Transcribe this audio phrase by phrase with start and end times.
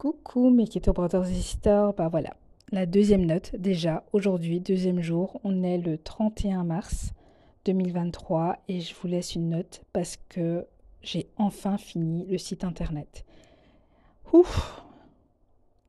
[0.00, 2.34] Coucou mes Keto Brothers Sisters, bah voilà,
[2.72, 7.12] la deuxième note déjà, aujourd'hui, deuxième jour, on est le 31 mars
[7.66, 10.66] 2023 et je vous laisse une note parce que
[11.02, 13.26] j'ai enfin fini le site internet.
[14.32, 14.82] Ouf,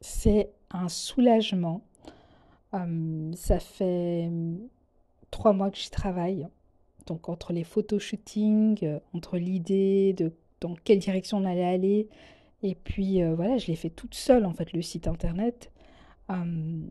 [0.02, 1.82] c'est un soulagement.
[2.74, 4.30] Hum, ça fait
[5.30, 6.50] trois mois que j'y travaille.
[7.06, 12.10] Donc entre les photoshootings, euh, entre l'idée de dans quelle direction on allait aller,
[12.64, 15.72] et puis euh, voilà, je l'ai fait toute seule en fait, le site internet.
[16.30, 16.90] Hum,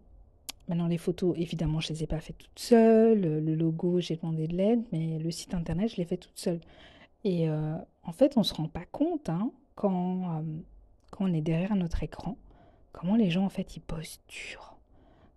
[0.69, 3.20] maintenant les photos, évidemment, je ne les ai pas faites toute seule.
[3.20, 6.61] Le logo, j'ai demandé de l'aide, mais le site internet, je l'ai fait toute seule.
[7.25, 10.42] Et euh, en fait, on ne se rend pas compte hein, quand,
[11.11, 12.37] quand on est derrière notre écran,
[12.92, 14.77] comment les gens en fait ils bossent dur,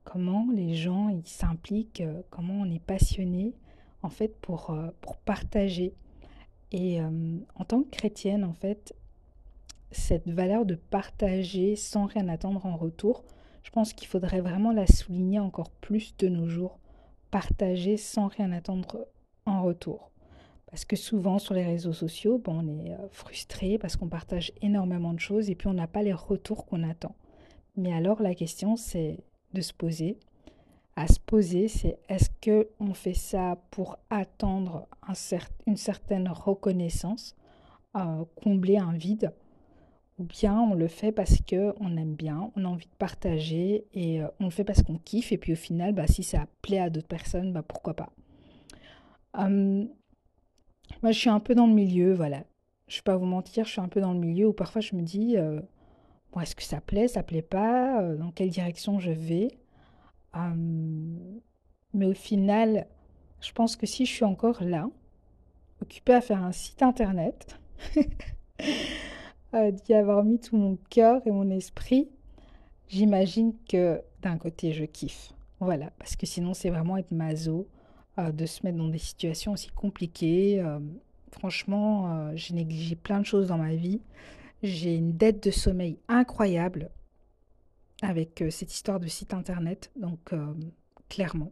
[0.04, 3.54] comment les gens ils s'impliquent, comment on est passionné
[4.04, 5.96] en fait pour, euh, pour partager.
[6.72, 8.94] Et euh, en tant que chrétienne, en fait,
[9.94, 13.24] cette valeur de partager sans rien attendre en retour,
[13.64, 16.80] je pense qu'il faudrait vraiment la souligner encore plus de nos jours.
[17.32, 19.08] Partager sans rien attendre
[19.46, 20.12] en retour.
[20.68, 24.52] Parce que souvent sur les réseaux sociaux, bon, on est euh, frustré parce qu'on partage
[24.62, 27.16] énormément de choses et puis on n'a pas les retours qu'on attend.
[27.78, 29.20] Mais alors la question c'est
[29.54, 30.18] de se poser,
[30.96, 34.88] à se poser, c'est est-ce que on fait ça pour attendre
[35.66, 37.36] une certaine reconnaissance,
[37.96, 39.32] euh, combler un vide,
[40.20, 43.86] ou bien on le fait parce que on aime bien, on a envie de partager
[43.94, 46.48] et euh, on le fait parce qu'on kiffe et puis au final, bah, si ça
[46.62, 48.10] plaît à d'autres personnes, bah, pourquoi pas.
[49.34, 49.90] Hum,
[51.02, 52.44] moi, je suis un peu dans le milieu, voilà.
[52.88, 54.82] Je ne vais pas vous mentir, je suis un peu dans le milieu où parfois
[54.82, 55.60] je me dis, euh,
[56.32, 59.48] bon, est-ce que ça plaît, ça plaît pas, dans quelle direction je vais?
[61.94, 62.88] Mais au final,
[63.42, 64.90] je pense que si je suis encore là,
[65.82, 67.60] occupée à faire un site internet,
[69.54, 72.10] d'y avoir mis tout mon cœur et mon esprit,
[72.88, 75.34] j'imagine que d'un côté, je kiffe.
[75.60, 77.68] Voilà, parce que sinon, c'est vraiment être maso
[78.20, 80.62] euh, de se mettre dans des situations aussi compliquées.
[80.62, 80.80] Euh,
[81.32, 84.02] franchement, euh, j'ai négligé plein de choses dans ma vie.
[84.62, 86.90] J'ai une dette de sommeil incroyable
[88.02, 89.92] avec cette histoire de site internet.
[89.96, 90.34] Donc,
[91.10, 91.52] clairement,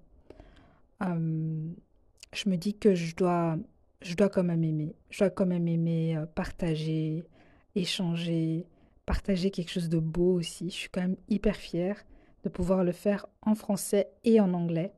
[1.02, 3.58] je me dis que je dois,
[4.02, 4.96] je dois quand même aimer.
[5.09, 7.24] Je dois quand même aimer partager,
[7.76, 8.66] échanger,
[9.06, 10.70] partager quelque chose de beau aussi.
[10.70, 12.04] Je suis quand même hyper fière
[12.44, 14.94] de pouvoir le faire en français et en anglais.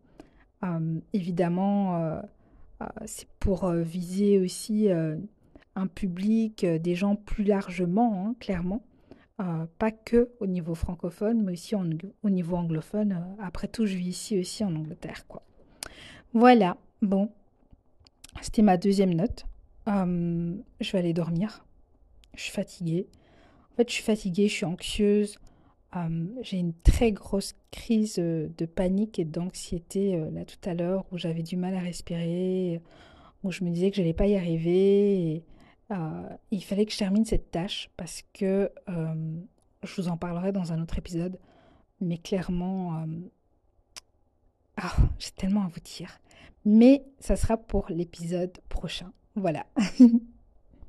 [1.12, 2.22] évidemment,
[3.06, 8.82] c'est pour viser aussi un public, des gens plus largement, hein, clairement.
[9.40, 13.14] Euh, pas que au niveau francophone, mais aussi au niveau anglophone.
[13.14, 15.42] Euh, après tout, je vis ici aussi en Angleterre, quoi.
[16.34, 17.30] Voilà, bon,
[18.42, 19.46] c'était ma deuxième note.
[19.88, 21.66] Euh, je vais aller dormir.
[22.36, 23.08] Je suis fatiguée.
[23.72, 25.40] En fait, je suis fatiguée, je suis anxieuse.
[26.42, 31.44] j'ai une très grosse crise de panique et d'anxiété là tout à l'heure où j'avais
[31.44, 32.82] du mal à respirer,
[33.44, 35.44] où je me disais que je n'allais pas y arriver.
[35.92, 39.36] Euh, il fallait que je termine cette tâche parce que euh,
[39.84, 41.40] je vous en parlerai dans un autre épisode.
[42.00, 43.06] Mais clairement, euh,
[44.78, 46.20] ah, j'ai tellement à vous dire.
[46.66, 49.12] Mais ça sera pour l'épisode prochain.
[49.36, 49.66] Voilà.